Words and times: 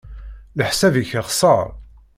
Leḥsab-ik 0.57 1.09
yexṣer. 1.15 1.65